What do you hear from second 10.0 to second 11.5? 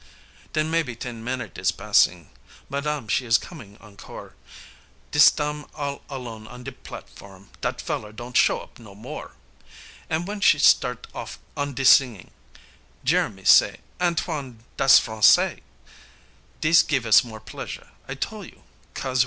An' w'en she start off